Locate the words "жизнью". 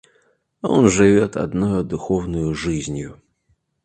2.55-3.21